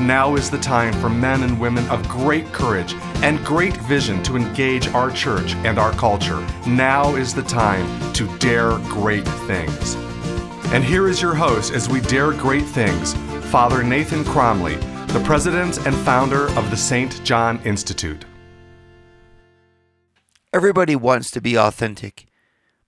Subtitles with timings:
[0.00, 2.94] Now is the time for men and women of great courage
[3.24, 6.40] and great vision to engage our church and our culture.
[6.68, 9.96] Now is the time to dare great things.
[10.72, 13.14] And here is your host as we dare great things,
[13.50, 14.76] Father Nathan Cromly,
[15.08, 17.24] the president and founder of the St.
[17.24, 18.24] John Institute.
[20.52, 22.26] Everybody wants to be authentic.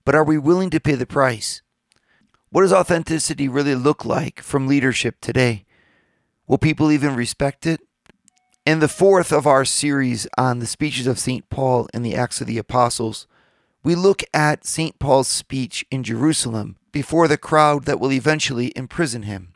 [0.05, 1.61] But are we willing to pay the price?
[2.51, 5.65] What does authenticity really look like from leadership today?
[6.51, 7.79] Will people even respect it?
[8.65, 11.49] In the fourth of our series on the speeches of St.
[11.49, 13.25] Paul in the Acts of the Apostles,
[13.85, 14.99] we look at St.
[14.99, 19.53] Paul's speech in Jerusalem before the crowd that will eventually imprison him.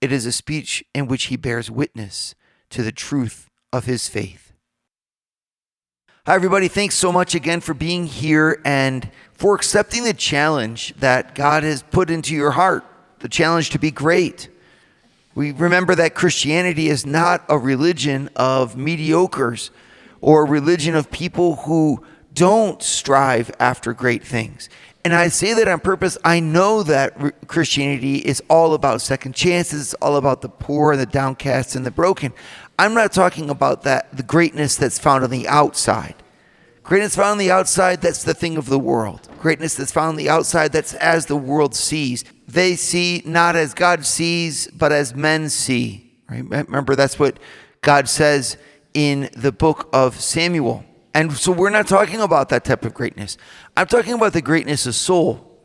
[0.00, 2.36] It is a speech in which he bears witness
[2.70, 4.52] to the truth of his faith.
[6.26, 6.68] Hi, everybody.
[6.68, 11.82] Thanks so much again for being here and for accepting the challenge that God has
[11.82, 12.84] put into your heart
[13.18, 14.48] the challenge to be great.
[15.40, 19.70] We remember that Christianity is not a religion of mediocres
[20.20, 24.68] or a religion of people who don't strive after great things.
[25.02, 26.18] And I say that on purpose.
[26.26, 31.00] I know that Christianity is all about second chances, it's all about the poor and
[31.00, 32.34] the downcast and the broken.
[32.78, 36.16] I'm not talking about that the greatness that's found on the outside.
[36.90, 39.28] Greatness found on the outside, that's the thing of the world.
[39.38, 42.24] Greatness that's found on the outside, that's as the world sees.
[42.48, 46.12] They see not as God sees, but as men see.
[46.28, 46.42] Right?
[46.42, 47.38] Remember, that's what
[47.80, 48.56] God says
[48.92, 50.84] in the book of Samuel.
[51.14, 53.36] And so we're not talking about that type of greatness.
[53.76, 55.60] I'm talking about the greatness of soul,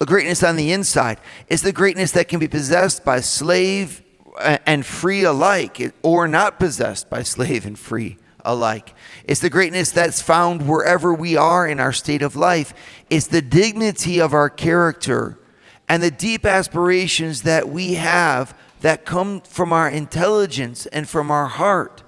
[0.00, 1.20] the greatness on the inside.
[1.46, 4.02] It's the greatness that can be possessed by slave
[4.40, 8.94] and free alike, or not possessed by slave and free alike.
[9.24, 12.74] It's the greatness that's found wherever we are in our state of life.
[13.10, 15.38] It's the dignity of our character
[15.88, 21.46] and the deep aspirations that we have that come from our intelligence and from our
[21.46, 22.02] heart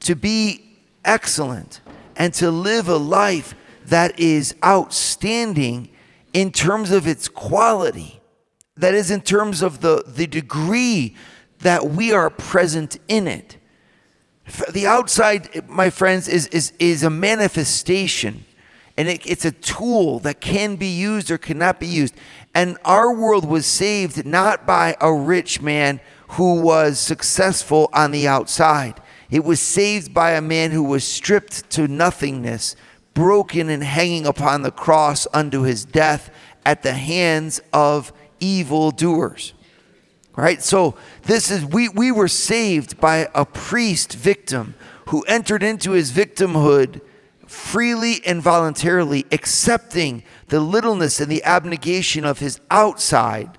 [0.00, 1.80] to be excellent
[2.16, 3.54] and to live a life
[3.86, 5.88] that is outstanding
[6.32, 8.20] in terms of its quality.
[8.76, 11.14] That is, in terms of the, the degree
[11.60, 13.56] that we are present in it.
[14.72, 18.44] The outside, my friends, is, is, is a manifestation.
[18.96, 22.14] And it, it's a tool that can be used or cannot be used.
[22.54, 26.00] And our world was saved not by a rich man
[26.30, 29.00] who was successful on the outside,
[29.30, 32.74] it was saved by a man who was stripped to nothingness,
[33.14, 36.30] broken and hanging upon the cross unto his death
[36.66, 38.90] at the hands of evil
[40.40, 40.62] doers right?
[40.62, 44.74] So this is we we were saved by a priest victim
[45.08, 47.00] who entered into his victimhood
[47.46, 53.58] freely and voluntarily, accepting the littleness and the abnegation of his outside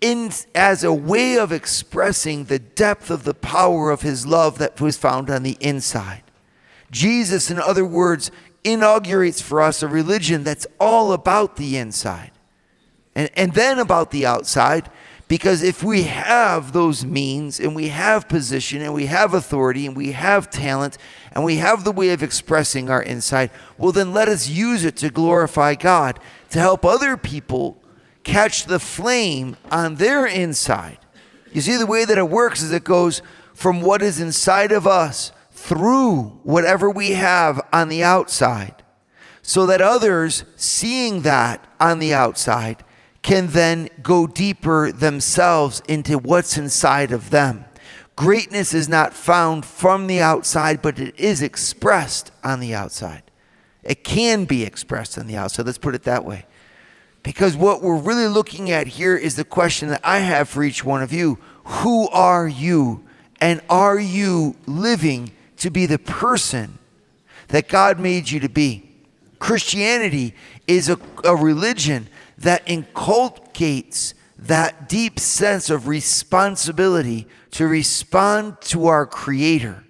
[0.00, 4.80] in as a way of expressing the depth of the power of his love that
[4.80, 6.22] was found on the inside.
[6.92, 8.30] Jesus, in other words,
[8.62, 12.30] inaugurates for us a religion that's all about the inside
[13.14, 14.88] and, and then about the outside
[15.28, 19.94] because if we have those means and we have position and we have authority and
[19.94, 20.96] we have talent
[21.32, 24.96] and we have the way of expressing our insight, well, then let us use it
[24.96, 26.18] to glorify God,
[26.50, 27.82] to help other people
[28.24, 30.98] catch the flame on their inside.
[31.52, 33.20] You see, the way that it works is it goes
[33.52, 38.82] from what is inside of us through whatever we have on the outside,
[39.42, 42.82] so that others seeing that on the outside
[43.28, 47.62] can then go deeper themselves into what's inside of them.
[48.16, 53.22] Greatness is not found from the outside, but it is expressed on the outside.
[53.82, 55.66] It can be expressed on the outside.
[55.66, 56.46] Let's put it that way.
[57.22, 60.82] Because what we're really looking at here is the question that I have for each
[60.82, 63.04] one of you Who are you?
[63.42, 66.78] And are you living to be the person
[67.48, 68.90] that God made you to be?
[69.38, 70.34] Christianity
[70.66, 72.08] is a, a religion
[72.38, 79.84] that inculcates that deep sense of responsibility to respond to our Creator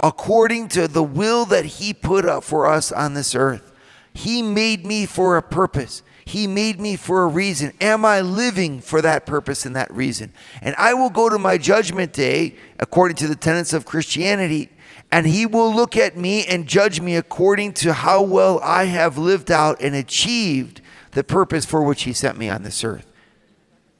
[0.00, 3.72] according to the will that He put up for us on this earth.
[4.12, 6.02] He made me for a purpose.
[6.24, 7.72] He made me for a reason.
[7.80, 10.32] Am I living for that purpose and that reason?
[10.60, 14.70] And I will go to my judgment day, according to the tenets of Christianity,
[15.12, 19.18] And he will look at me and judge me according to how well I have
[19.18, 20.80] lived out and achieved
[21.16, 23.10] the purpose for which he sent me on this earth.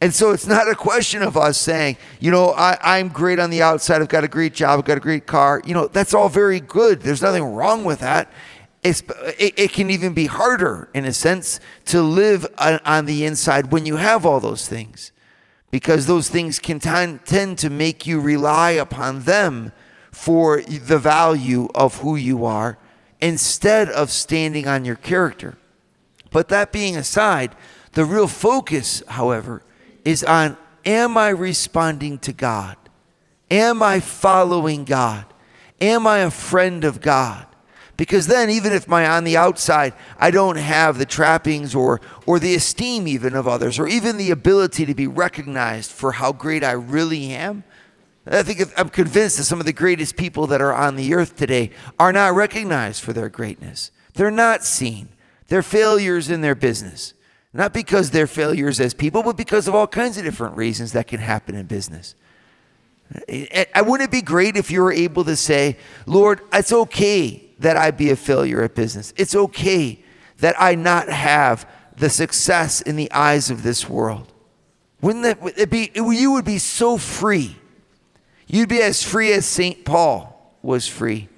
[0.03, 3.49] And so it's not a question of us saying, you know, I, am great on
[3.49, 4.03] the outside.
[4.03, 4.79] I've got a great job.
[4.79, 5.63] I've got a great car.
[5.65, 7.01] You know, that's all very good.
[7.01, 8.31] There's nothing wrong with that.
[8.83, 9.03] It,
[9.57, 13.87] it, can even be harder, in a sense, to live on, on, the inside when
[13.87, 15.11] you have all those things.
[15.71, 19.73] Because those things can t- tend to make you rely upon them
[20.13, 22.77] for the value of who you are
[23.23, 25.57] instead of standing on your character.
[26.31, 27.55] But that being aside,
[27.93, 29.63] the real focus, however,
[30.05, 32.77] is on am I responding to God?
[33.51, 35.25] Am I following God?
[35.81, 37.47] Am I a friend of God?
[37.97, 42.39] Because then, even if my on the outside, I don't have the trappings or or
[42.39, 46.63] the esteem even of others, or even the ability to be recognized for how great
[46.63, 47.65] I really am.
[48.27, 51.37] I think I'm convinced that some of the greatest people that are on the earth
[51.37, 53.93] today are not recognized for their greatness.
[54.15, 55.09] They're not seen.
[55.49, 57.15] They're failures in their business.
[57.53, 61.07] Not because they're failures as people, but because of all kinds of different reasons that
[61.07, 62.15] can happen in business.
[63.75, 67.77] I wouldn't it be great if you were able to say, Lord, it's okay that
[67.77, 69.15] I be a failure at business.
[69.17, 70.05] It's okay
[70.39, 71.67] that I not have
[71.97, 74.33] the success in the eyes of this world.
[75.01, 77.57] Wouldn't that it be you would be so free.
[78.47, 79.85] You'd be as free as St.
[79.85, 81.29] Paul was free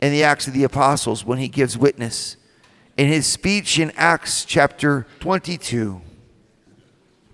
[0.00, 2.36] in the Acts of the Apostles when he gives witness
[2.96, 6.00] in his speech in Acts chapter 22.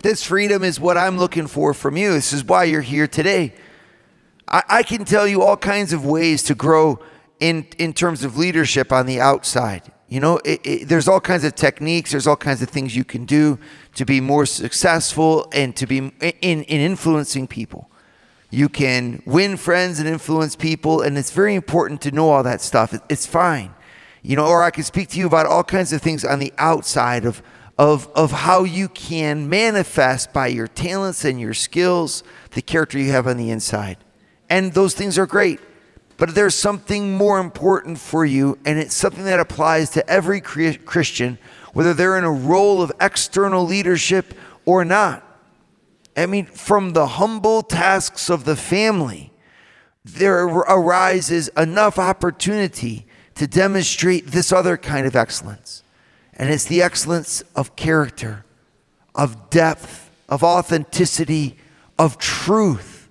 [0.01, 2.13] This freedom is what I'm looking for from you.
[2.13, 3.53] This is why you're here today.
[4.47, 7.01] I, I can tell you all kinds of ways to grow
[7.41, 9.93] in, in terms of leadership on the outside.
[10.09, 13.05] You know, it, it, there's all kinds of techniques, there's all kinds of things you
[13.05, 13.59] can do
[13.97, 17.91] to be more successful and to be in, in influencing people.
[18.51, 22.63] You can win friends and influence people, and it's very important to know all that
[22.63, 22.95] stuff.
[22.95, 23.75] It, it's fine
[24.23, 26.53] you know, or I can speak to you about all kinds of things on the
[26.59, 27.43] outside of,
[27.79, 32.23] of, of how you can manifest by your talents and your skills
[32.53, 33.99] the character you have on the inside.
[34.51, 35.61] And those things are great.
[36.17, 41.39] But there's something more important for you, and it's something that applies to every Christian,
[41.73, 44.35] whether they're in a role of external leadership
[44.65, 45.25] or not.
[46.17, 49.33] I mean, from the humble tasks of the family,
[50.05, 53.07] there arises enough opportunity
[53.39, 55.85] to demonstrate this other kind of excellence.
[56.35, 58.45] And it's the excellence of character,
[59.15, 61.57] of depth, of authenticity,
[61.99, 63.09] of truth.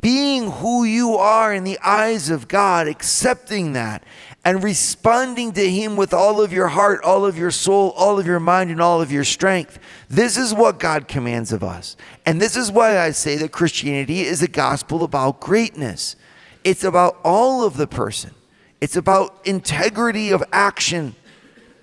[0.00, 4.02] Being who you are in the eyes of God, accepting that,
[4.44, 8.26] and responding to Him with all of your heart, all of your soul, all of
[8.26, 9.78] your mind, and all of your strength.
[10.08, 11.96] This is what God commands of us.
[12.24, 16.16] And this is why I say that Christianity is a gospel about greatness.
[16.64, 18.30] It's about all of the person.
[18.80, 21.14] It's about integrity of action.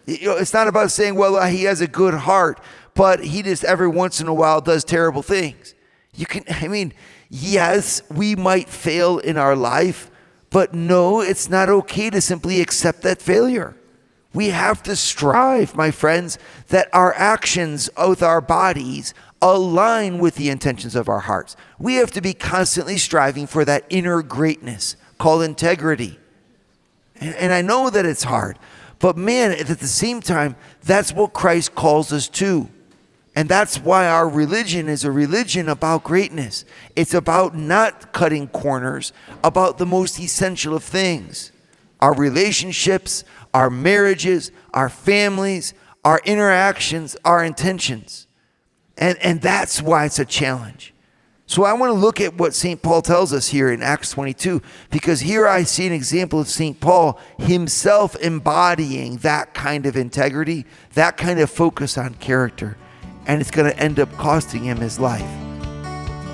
[0.07, 2.59] It's not about saying, well, he has a good heart,
[2.93, 5.73] but he just every once in a while does terrible things.
[6.13, 6.93] You can, I mean,
[7.29, 10.09] yes, we might fail in our life,
[10.49, 13.75] but no, it's not okay to simply accept that failure.
[14.33, 16.37] We have to strive, my friends,
[16.67, 21.55] that our actions with our bodies align with the intentions of our hearts.
[21.79, 26.19] We have to be constantly striving for that inner greatness called integrity.
[27.19, 28.57] And, and I know that it's hard,
[28.99, 32.69] but man, at the same time, that's what Christ calls us to.
[33.35, 36.63] And that's why our religion is a religion about greatness.
[36.95, 39.11] It's about not cutting corners,
[39.43, 41.51] about the most essential of things
[42.01, 48.27] our relationships, our marriages, our families, our interactions, our intentions.
[48.97, 50.93] And, and that's why it's a challenge.
[51.47, 52.81] So I want to look at what St.
[52.81, 56.79] Paul tells us here in Acts 22, because here I see an example of St.
[56.79, 62.77] Paul himself embodying that kind of integrity, that kind of focus on character,
[63.27, 65.29] and it's going to end up costing him his life.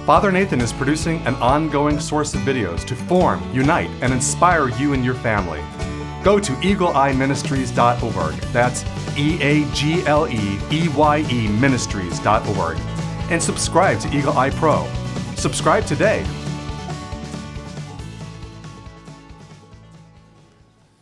[0.05, 4.93] Father Nathan is producing an ongoing source of videos to form, unite, and inspire you
[4.93, 5.61] and your family.
[6.23, 8.35] Go to eagleeyeministries.org.
[8.53, 8.85] That's
[9.17, 12.77] E A G L E E Y E ministries.org.
[13.29, 14.87] And subscribe to Eagle Eye Pro
[15.41, 16.23] Subscribe today.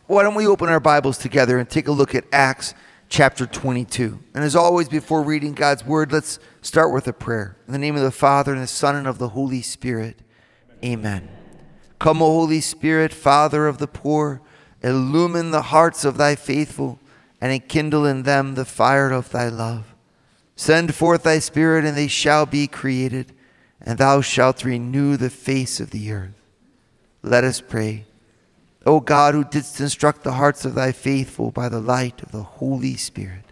[0.06, 2.72] Why don't we open our Bibles together and take a look at Acts
[3.10, 4.18] chapter 22?
[4.34, 7.58] And as always, before reading God's word, let's start with a prayer.
[7.66, 10.20] In the name of the Father, and the Son, and of the Holy Spirit.
[10.82, 11.28] Amen.
[11.98, 14.40] Come, O Holy Spirit, Father of the poor,
[14.82, 16.98] illumine the hearts of thy faithful,
[17.42, 19.94] and enkindle in them the fire of thy love.
[20.56, 23.34] Send forth thy Spirit, and they shall be created
[23.82, 26.40] and thou shalt renew the face of the earth.
[27.22, 28.04] Let us pray.
[28.86, 32.42] O God, who didst instruct the hearts of thy faithful by the light of the
[32.42, 33.44] Holy Spirit,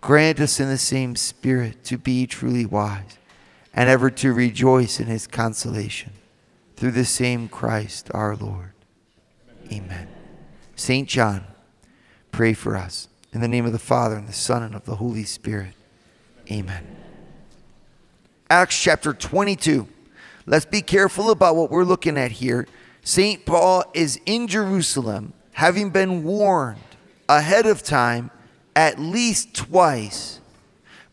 [0.00, 3.18] grant us in the same Spirit to be truly wise
[3.72, 6.12] and ever to rejoice in his consolation.
[6.76, 8.72] Through the same Christ our Lord.
[9.72, 10.08] Amen.
[10.76, 11.08] St.
[11.08, 11.44] John,
[12.30, 13.08] pray for us.
[13.32, 15.74] In the name of the Father, and the Son, and of the Holy Spirit.
[16.50, 16.97] Amen.
[18.50, 19.86] Acts chapter 22.
[20.46, 22.66] Let's be careful about what we're looking at here.
[23.02, 23.44] St.
[23.44, 26.80] Paul is in Jerusalem, having been warned
[27.28, 28.30] ahead of time
[28.74, 30.40] at least twice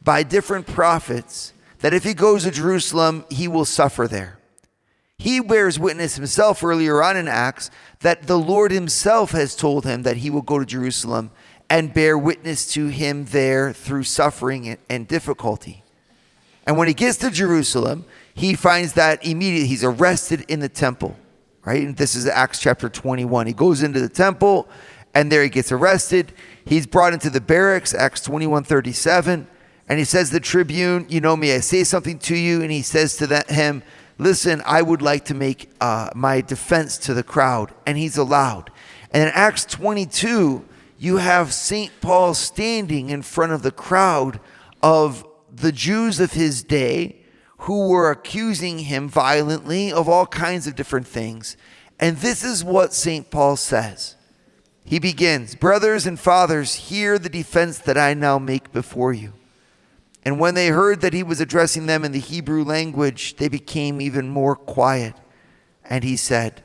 [0.01, 4.39] by different prophets that if he goes to Jerusalem, he will suffer there.
[5.17, 10.03] He bears witness himself earlier on in Acts that the Lord himself has told him
[10.03, 11.31] that he will go to Jerusalem
[11.69, 15.84] and bear witness to him there through suffering and difficulty.
[16.65, 21.15] And when he gets to Jerusalem, he finds that immediately he's arrested in the temple,
[21.63, 21.84] right?
[21.84, 23.48] And this is Acts chapter 21.
[23.48, 24.67] He goes into the temple
[25.13, 26.34] and there he gets arrested.
[26.65, 29.48] He's brought into the barracks, Acts 21 37.
[29.88, 32.62] And he says, The tribune, you know me, I say something to you.
[32.62, 33.81] And he says to that, him,
[34.17, 37.74] Listen, I would like to make uh, my defense to the crowd.
[37.86, 38.72] And he's allowed.
[39.12, 40.65] And in Acts 22,
[40.98, 41.91] you have St.
[42.01, 44.39] Paul standing in front of the crowd
[44.81, 47.21] of the Jews of his day
[47.59, 51.55] who were accusing him violently of all kinds of different things.
[52.00, 53.29] And this is what St.
[53.31, 54.15] Paul says.
[54.83, 59.33] He begins, Brothers and fathers, hear the defense that I now make before you.
[60.24, 64.01] And when they heard that he was addressing them in the Hebrew language, they became
[64.01, 65.15] even more quiet.
[65.83, 66.63] And he said,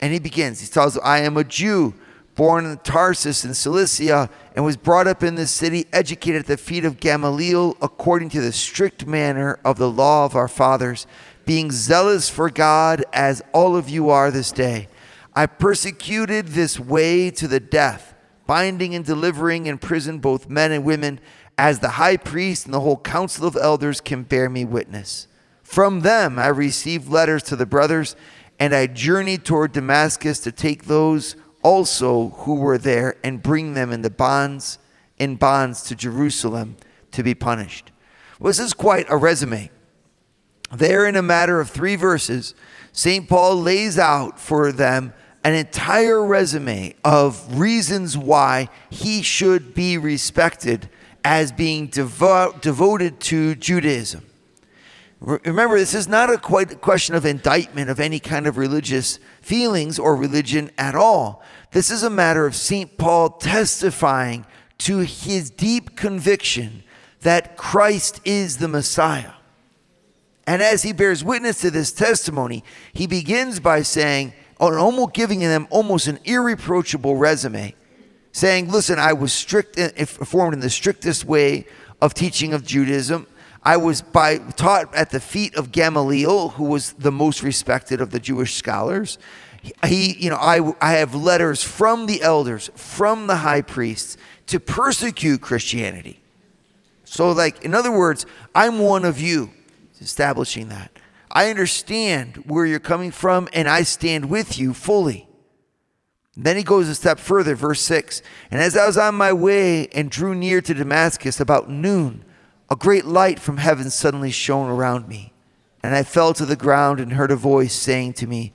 [0.00, 1.94] and he begins, he tells, I am a Jew
[2.34, 6.56] born in Tarsus in Cilicia, and was brought up in this city, educated at the
[6.56, 11.06] feet of Gamaliel, according to the strict manner of the law of our fathers,
[11.44, 14.88] being zealous for God, as all of you are this day.
[15.34, 18.14] I persecuted this way to the death,
[18.46, 21.20] binding and delivering in prison both men and women,
[21.58, 25.28] as the high priest and the whole council of elders can bear me witness.
[25.62, 28.16] From them I received letters to the brothers,
[28.58, 33.92] and I journeyed toward Damascus to take those also who were there and bring them
[33.92, 34.78] in the bonds
[35.18, 36.76] in bonds to Jerusalem
[37.12, 37.92] to be punished.
[38.40, 39.70] Well, this is quite a resume.
[40.72, 42.54] There, in a matter of three verses,
[42.92, 43.28] St.
[43.28, 45.12] Paul lays out for them
[45.44, 50.88] an entire resume of reasons why he should be respected
[51.24, 54.24] as being devo- devoted to Judaism.
[55.20, 59.98] Remember, this is not a quite question of indictment of any kind of religious feelings
[59.98, 61.44] or religion at all.
[61.72, 62.98] This is a matter of St.
[62.98, 64.44] Paul testifying
[64.78, 66.84] to his deep conviction
[67.22, 69.32] that Christ is the Messiah.
[70.46, 72.62] And as he bears witness to this testimony,
[72.92, 77.74] he begins by saying, or almost giving them almost an irreproachable resume,
[78.32, 81.64] saying, Listen, I was strict, formed in the strictest way
[82.02, 83.26] of teaching of Judaism.
[83.62, 88.10] I was by taught at the feet of Gamaliel, who was the most respected of
[88.10, 89.18] the Jewish scholars.
[89.86, 94.16] He, you know, I, I have letters from the elders, from the high priests
[94.46, 96.20] to persecute Christianity.
[97.04, 99.50] So, like, in other words, I'm one of you,
[100.00, 100.98] establishing that.
[101.30, 105.28] I understand where you're coming from, and I stand with you fully.
[106.36, 108.22] Then he goes a step further, verse 6.
[108.50, 112.24] And as I was on my way and drew near to Damascus about noon,
[112.70, 115.32] a great light from heaven suddenly shone around me.
[115.82, 118.54] And I fell to the ground and heard a voice saying to me,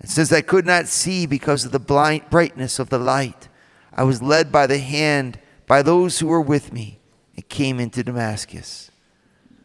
[0.00, 3.48] And since I could not see because of the blind brightness of the light,
[3.92, 7.00] I was led by the hand by those who were with me
[7.34, 8.90] and came into Damascus.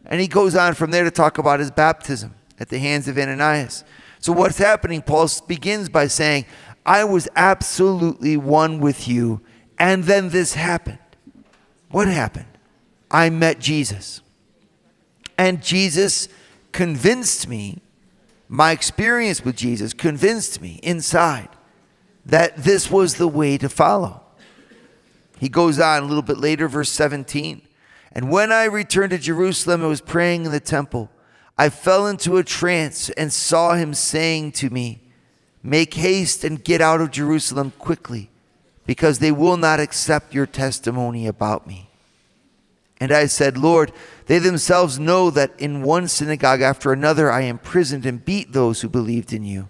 [0.06, 3.18] And he goes on from there to talk about his baptism at the hands of
[3.18, 3.84] Ananias.
[4.18, 5.02] So, what's happening?
[5.02, 6.46] Paul begins by saying,
[6.84, 9.40] I was absolutely one with you,
[9.78, 10.98] and then this happened.
[11.90, 12.46] What happened?
[13.10, 14.20] I met Jesus.
[15.38, 16.28] And Jesus
[16.72, 17.80] convinced me,
[18.54, 21.48] my experience with Jesus convinced me inside
[22.24, 24.22] that this was the way to follow.
[25.40, 27.62] He goes on a little bit later, verse 17.
[28.12, 31.10] And when I returned to Jerusalem and was praying in the temple,
[31.58, 35.02] I fell into a trance and saw him saying to me,
[35.60, 38.30] Make haste and get out of Jerusalem quickly
[38.86, 41.83] because they will not accept your testimony about me.
[43.00, 43.92] And I said, Lord,
[44.26, 48.88] they themselves know that in one synagogue after another I imprisoned and beat those who
[48.88, 49.68] believed in you.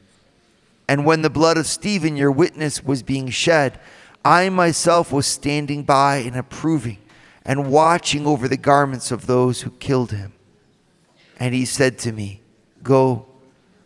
[0.88, 3.80] And when the blood of Stephen, your witness, was being shed,
[4.24, 6.98] I myself was standing by and approving
[7.44, 10.32] and watching over the garments of those who killed him.
[11.38, 12.40] And he said to me,
[12.82, 13.26] Go,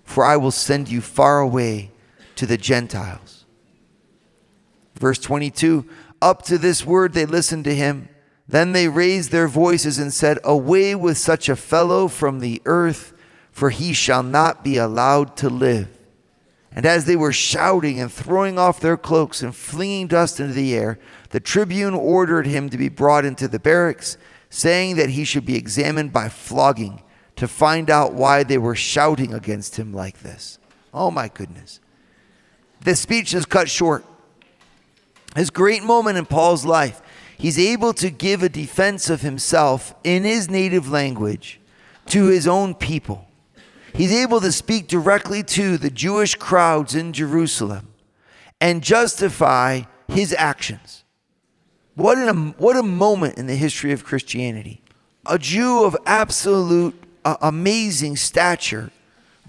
[0.05, 1.91] for I will send you far away
[2.37, 3.45] to the Gentiles.
[4.97, 5.89] Verse 22
[6.21, 8.09] Up to this word they listened to him.
[8.49, 13.13] Then they raised their voices and said, Away with such a fellow from the earth,
[13.53, 15.89] for he shall not be allowed to live.
[16.73, 20.75] And as they were shouting and throwing off their cloaks and flinging dust into the
[20.75, 20.99] air,
[21.31, 24.17] the tribune ordered him to be brought into the barracks,
[24.49, 27.03] saying that he should be examined by flogging
[27.37, 30.59] to find out why they were shouting against him like this.
[30.95, 31.81] Oh my goodness.
[32.81, 34.05] This speech is cut short.
[35.35, 37.03] This great moment in Paul's life
[37.39, 41.61] he's able to give a defense of himself in his native language
[42.07, 43.27] to his own people.
[43.95, 47.89] He's able to speak directly to the Jewish crowds in Jerusalem
[48.61, 51.05] and justify his actions.
[51.95, 54.83] What, an, what a moment in the history of Christianity.
[55.27, 58.91] A Jew of absolute uh, amazing stature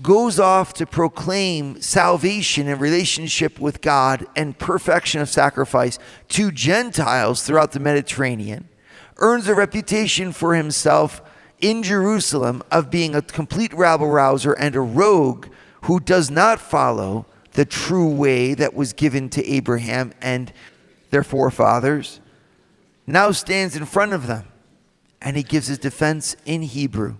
[0.01, 7.43] goes off to proclaim salvation and relationship with God and perfection of sacrifice to Gentiles
[7.43, 8.69] throughout the Mediterranean,
[9.17, 11.21] earns a reputation for himself
[11.59, 15.47] in Jerusalem of being a complete rabble rouser and a rogue
[15.83, 20.53] who does not follow the true way that was given to Abraham and
[21.09, 22.21] their forefathers,
[23.05, 24.45] now stands in front of them
[25.21, 27.17] and he gives his defense in Hebrew.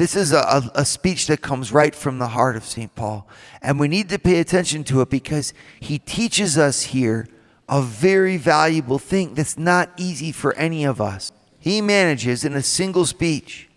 [0.00, 2.94] This is a, a, speech that comes right from the heart of St.
[2.94, 3.28] Paul.
[3.60, 7.28] And we need to pay attention to it because he teaches us here
[7.68, 11.32] a very valuable thing that's not easy for any of us.
[11.58, 13.68] He manages in a single speech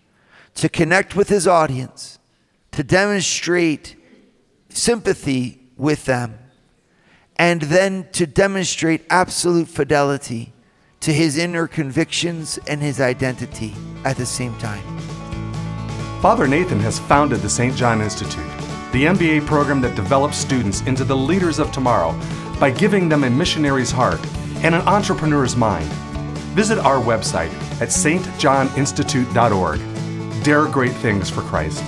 [0.54, 2.18] to connect with his audience,
[2.72, 3.94] to demonstrate
[4.70, 6.38] sympathy with them,
[7.36, 10.54] and then to demonstrate absolute fidelity
[11.00, 13.74] to his inner convictions and his identity
[14.06, 14.93] at the same time.
[16.24, 17.76] Father Nathan has founded the St.
[17.76, 18.48] John Institute,
[18.92, 22.18] the MBA program that develops students into the leaders of tomorrow
[22.58, 24.18] by giving them a missionary's heart
[24.62, 25.84] and an entrepreneur's mind.
[26.56, 30.42] Visit our website at stjohninstitute.org.
[30.42, 31.84] Dare great things for Christ.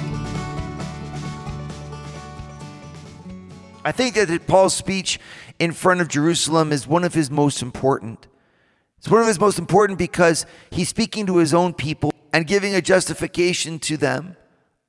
[3.87, 5.19] I think that Paul's speech
[5.59, 8.27] in front of Jerusalem is one of his most important.
[8.99, 12.75] It's one of his most important because he's speaking to his own people and giving
[12.75, 14.37] a justification to them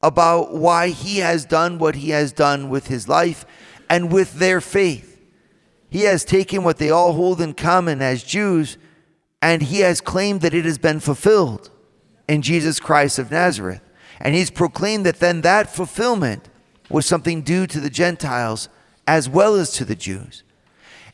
[0.02, 3.46] about why he has done what he has done with his life
[3.90, 5.22] and with their faith.
[5.90, 8.78] He has taken what they all hold in common as Jews
[9.42, 11.70] and he has claimed that it has been fulfilled
[12.28, 13.82] in Jesus Christ of Nazareth.
[14.20, 16.50] And he's proclaimed that then that fulfillment
[16.90, 18.68] was something due to the Gentiles
[19.06, 20.44] as well as to the Jews.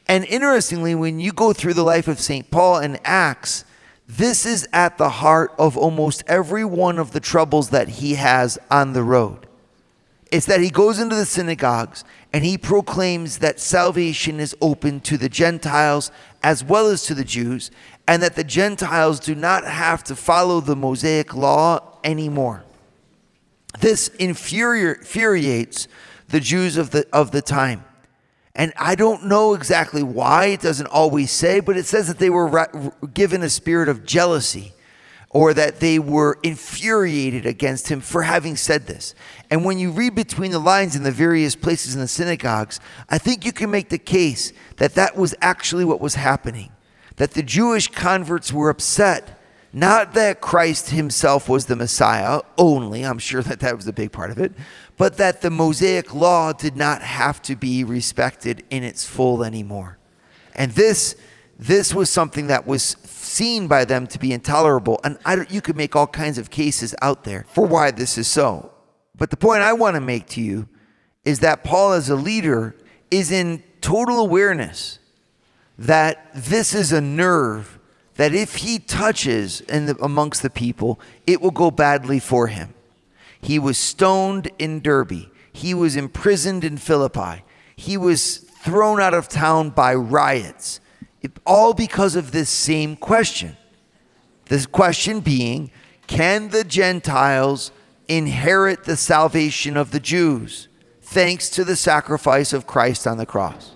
[0.07, 2.49] And interestingly, when you go through the life of St.
[2.49, 3.65] Paul in Acts,
[4.17, 8.57] this is at the heart of almost every one of the troubles that he has
[8.69, 9.47] on the road.
[10.31, 15.17] It's that he goes into the synagogues and he proclaims that salvation is open to
[15.17, 17.71] the Gentiles as well as to the Jews,
[18.07, 22.63] and that the Gentiles do not have to follow the Mosaic law anymore.
[23.79, 25.87] This infuriates
[26.27, 27.85] the Jews of the, of the time.
[28.55, 32.29] And I don't know exactly why, it doesn't always say, but it says that they
[32.29, 32.67] were
[33.13, 34.73] given a spirit of jealousy
[35.31, 39.15] or that they were infuriated against him for having said this.
[39.49, 43.17] And when you read between the lines in the various places in the synagogues, I
[43.17, 46.71] think you can make the case that that was actually what was happening.
[47.15, 49.39] That the Jewish converts were upset
[49.75, 54.11] not that Christ himself was the Messiah only, I'm sure that that was a big
[54.11, 54.53] part of it,
[54.97, 59.97] but that the Mosaic law did not have to be respected in its full anymore.
[60.53, 61.15] And this,
[61.57, 64.99] this was something that was seen by them to be intolerable.
[65.03, 65.17] And
[65.49, 68.71] you could make all kinds of cases out there for why this is so.
[69.15, 70.67] But the point I want to make to you
[71.25, 72.75] is that Paul, as a leader,
[73.09, 74.99] is in total awareness
[75.79, 77.72] that this is a nerve
[78.15, 82.73] that if he touches in the, amongst the people, it will go badly for him.
[83.41, 85.29] He was stoned in Derbe.
[85.51, 87.43] He was imprisoned in Philippi.
[87.75, 90.79] He was thrown out of town by riots,
[91.21, 93.57] it, all because of this same question.
[94.45, 95.71] This question being
[96.07, 97.71] can the Gentiles
[98.07, 100.67] inherit the salvation of the Jews
[101.01, 103.71] thanks to the sacrifice of Christ on the cross?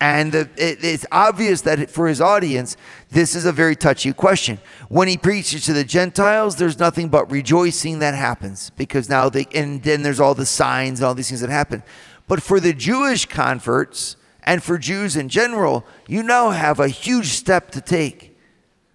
[0.00, 2.76] And it, it's obvious that for his audience,
[3.10, 4.58] this is a very touchy question.
[4.88, 9.46] When he preaches to the Gentiles, there's nothing but rejoicing that happens because now they,
[9.52, 11.82] and then there's all the signs and all these things that happen.
[12.28, 17.28] But for the Jewish converts and for Jews in general, you now have a huge
[17.28, 18.36] step to take.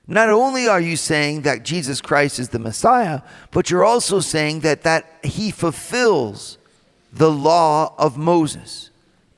[0.07, 4.61] Not only are you saying that Jesus Christ is the Messiah, but you're also saying
[4.61, 6.57] that, that he fulfills
[7.11, 8.89] the law of Moses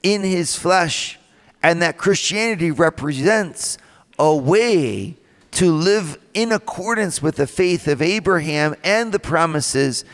[0.04, 1.20] in his flesh
[1.66, 3.80] and that Christianity represents
[4.20, 5.18] a way
[5.50, 10.06] to live in accordance with the faith of Abraham and the promises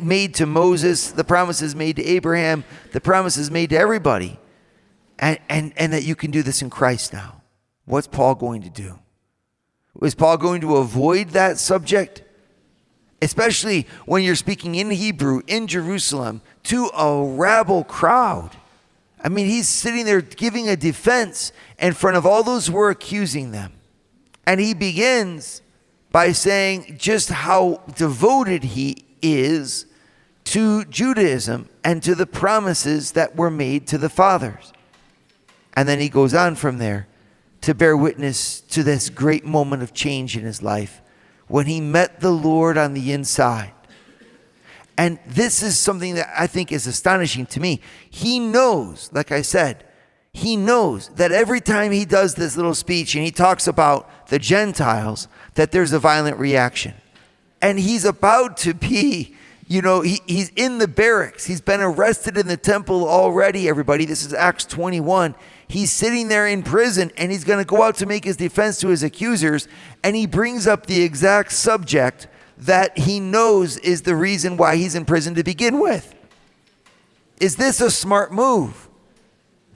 [0.00, 4.36] made to Moses, the promises made to Abraham, the promises made to everybody,
[5.20, 7.40] and, and, and that you can do this in Christ now.
[7.84, 8.98] What's Paul going to do?
[10.02, 12.24] Is Paul going to avoid that subject?
[13.22, 18.56] Especially when you're speaking in Hebrew in Jerusalem to a rabble crowd.
[19.22, 22.90] I mean, he's sitting there giving a defense in front of all those who are
[22.90, 23.72] accusing them.
[24.46, 25.62] And he begins
[26.10, 29.86] by saying just how devoted he is
[30.44, 34.72] to Judaism and to the promises that were made to the fathers.
[35.74, 37.06] And then he goes on from there
[37.60, 41.02] to bear witness to this great moment of change in his life
[41.46, 43.72] when he met the Lord on the inside.
[45.00, 47.80] And this is something that I think is astonishing to me.
[48.10, 49.82] He knows, like I said,
[50.34, 54.38] he knows that every time he does this little speech and he talks about the
[54.38, 56.92] Gentiles, that there's a violent reaction.
[57.62, 59.34] And he's about to be,
[59.66, 61.46] you know, he, he's in the barracks.
[61.46, 64.04] He's been arrested in the temple already, everybody.
[64.04, 65.34] This is Acts 21.
[65.66, 68.78] He's sitting there in prison and he's going to go out to make his defense
[68.80, 69.66] to his accusers.
[70.04, 72.26] And he brings up the exact subject
[72.60, 76.14] that he knows is the reason why he's in prison to begin with.
[77.40, 78.88] Is this a smart move?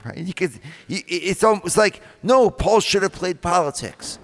[0.03, 0.19] Right?
[0.19, 0.51] You could,
[0.87, 4.19] it's almost like, no, Paul should have played politics.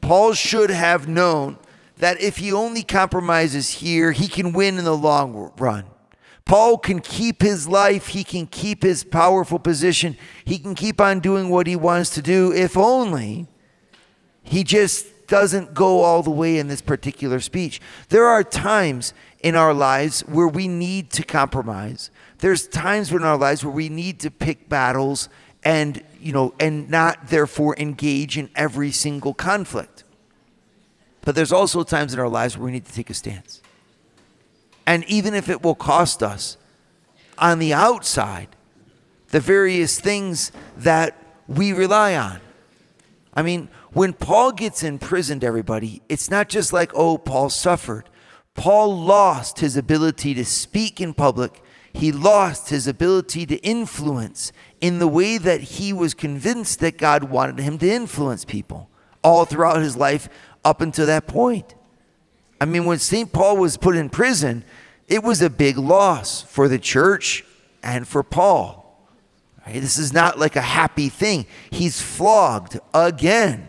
[0.00, 1.58] Paul should have known
[1.98, 5.84] that if he only compromises here, he can win in the long run.
[6.44, 11.20] Paul can keep his life, he can keep his powerful position, he can keep on
[11.20, 13.46] doing what he wants to do if only
[14.42, 17.80] he just doesn't go all the way in this particular speech.
[18.10, 22.10] There are times in our lives where we need to compromise.
[22.40, 25.30] There's times in our lives where we need to pick battles
[25.64, 30.04] and, you know, and not therefore engage in every single conflict.
[31.22, 33.62] But there's also times in our lives where we need to take a stance.
[34.86, 36.58] And even if it will cost us
[37.38, 38.48] on the outside
[39.28, 41.16] the various things that
[41.48, 42.38] we rely on.
[43.34, 48.08] I mean, when Paul gets imprisoned, everybody, it's not just like, oh, Paul suffered.
[48.54, 51.62] Paul lost his ability to speak in public.
[51.94, 57.24] He lost his ability to influence in the way that he was convinced that God
[57.24, 58.90] wanted him to influence people
[59.24, 60.28] all throughout his life
[60.64, 61.74] up until that point.
[62.60, 63.32] I mean, when St.
[63.32, 64.64] Paul was put in prison,
[65.08, 67.44] it was a big loss for the church
[67.82, 68.81] and for Paul.
[69.66, 69.80] Right?
[69.80, 71.46] This is not like a happy thing.
[71.70, 73.68] He's flogged again.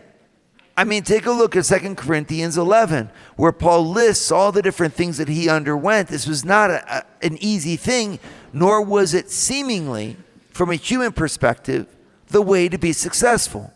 [0.76, 4.94] I mean, take a look at 2 Corinthians 11, where Paul lists all the different
[4.94, 6.08] things that he underwent.
[6.08, 8.18] This was not a, a, an easy thing,
[8.52, 10.16] nor was it seemingly,
[10.50, 11.86] from a human perspective,
[12.28, 13.72] the way to be successful.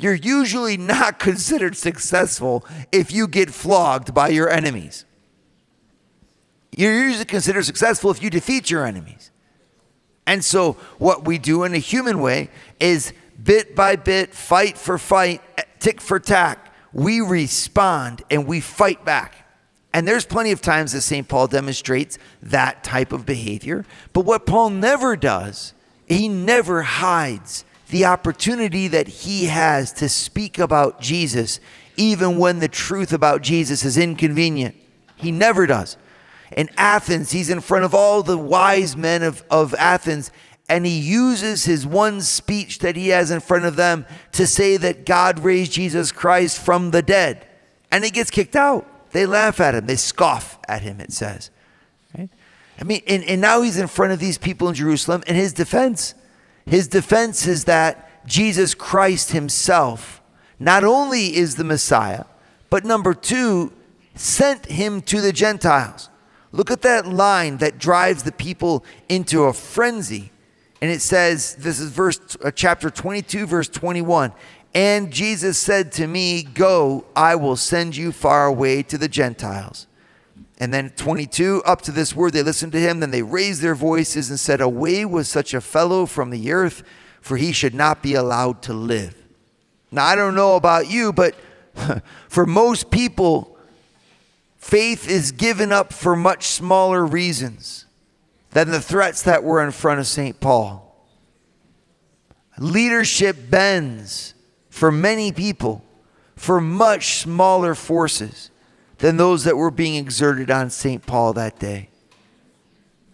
[0.00, 5.04] You're usually not considered successful if you get flogged by your enemies.
[6.76, 9.30] You're usually considered successful if you defeat your enemies.
[10.26, 12.48] And so, what we do in a human way
[12.80, 15.42] is bit by bit, fight for fight,
[15.80, 19.34] tick for tack, we respond and we fight back.
[19.92, 21.28] And there's plenty of times that St.
[21.28, 23.84] Paul demonstrates that type of behavior.
[24.12, 25.72] But what Paul never does,
[26.06, 31.60] he never hides the opportunity that he has to speak about Jesus,
[31.96, 34.74] even when the truth about Jesus is inconvenient.
[35.14, 35.96] He never does.
[36.54, 40.30] In Athens, he's in front of all the wise men of, of Athens,
[40.68, 44.76] and he uses his one speech that he has in front of them to say
[44.76, 47.46] that God raised Jesus Christ from the dead.
[47.90, 48.86] And he gets kicked out.
[49.10, 51.50] They laugh at him, they scoff at him, it says.
[52.16, 52.30] Right?
[52.80, 55.52] I mean, and, and now he's in front of these people in Jerusalem, and his
[55.52, 56.14] defense,
[56.66, 60.22] his defense is that Jesus Christ himself
[60.58, 62.24] not only is the Messiah,
[62.70, 63.72] but number two,
[64.14, 66.08] sent him to the Gentiles.
[66.54, 70.30] Look at that line that drives the people into a frenzy.
[70.80, 74.32] And it says, this is verse uh, chapter 22 verse 21.
[74.72, 79.88] And Jesus said to me, "Go, I will send you far away to the Gentiles."
[80.58, 83.00] And then 22, up to this word, they listened to him.
[83.00, 86.84] Then they raised their voices and said, Away with such a fellow from the earth,
[87.20, 89.16] for he should not be allowed to live.
[89.90, 91.34] Now, I don't know about you, but
[92.28, 93.53] for most people,
[94.64, 97.84] faith is given up for much smaller reasons
[98.52, 100.40] than the threats that were in front of St.
[100.40, 101.06] Paul.
[102.58, 104.32] Leadership bends
[104.70, 105.84] for many people
[106.34, 108.50] for much smaller forces
[108.98, 111.04] than those that were being exerted on St.
[111.04, 111.90] Paul that day.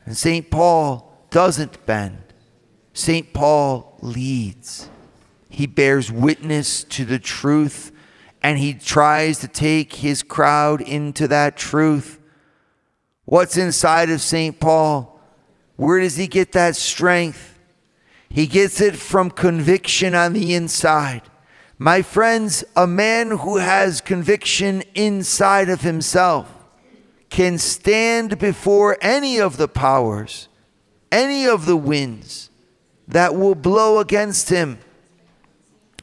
[0.04, 0.48] And St.
[0.52, 2.22] Paul doesn't bend,
[2.92, 3.32] St.
[3.32, 4.88] Paul leads.
[5.48, 7.90] He bears witness to the truth
[8.42, 12.18] and he tries to take his crowd into that truth.
[13.24, 14.58] What's inside of St.
[14.58, 15.20] Paul?
[15.76, 17.58] Where does he get that strength?
[18.28, 21.22] He gets it from conviction on the inside.
[21.78, 26.54] My friends, a man who has conviction inside of himself
[27.30, 30.48] can stand before any of the powers,
[31.10, 32.50] any of the winds
[33.08, 34.78] that will blow against him.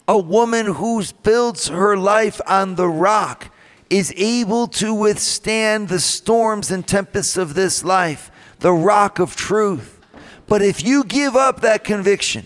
[0.07, 3.51] A woman who builds her life on the rock
[3.89, 9.99] is able to withstand the storms and tempests of this life, the rock of truth.
[10.47, 12.45] But if you give up that conviction,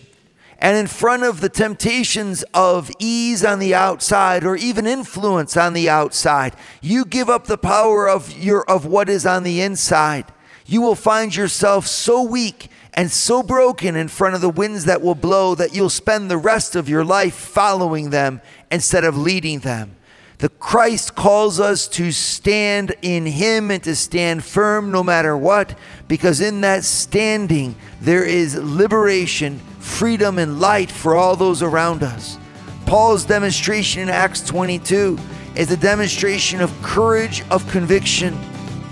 [0.58, 5.74] and in front of the temptations of ease on the outside or even influence on
[5.74, 10.26] the outside, you give up the power of your of what is on the inside.
[10.66, 15.02] You will find yourself so weak and so broken in front of the winds that
[15.02, 19.60] will blow that you'll spend the rest of your life following them instead of leading
[19.60, 19.96] them.
[20.40, 25.78] The Christ calls us to stand in Him and to stand firm no matter what,
[26.08, 32.40] because in that standing there is liberation, freedom, and light for all those around us.
[32.88, 35.18] Paul's demonstration in Acts 22
[35.56, 38.34] is a demonstration of courage of conviction.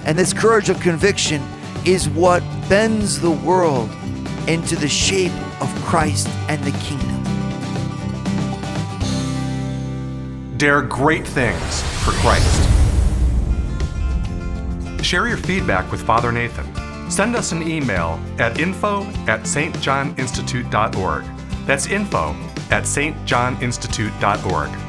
[0.05, 1.41] And this courage of conviction
[1.85, 3.89] is what bends the world
[4.47, 7.15] into the shape of Christ and the kingdom.
[10.57, 12.65] Dare great things for Christ.
[15.03, 16.65] Share your feedback with Father Nathan.
[17.09, 21.23] Send us an email at info at stjohninstitute.org.
[21.65, 22.35] That's info
[22.69, 24.88] at stjohninstitute.org.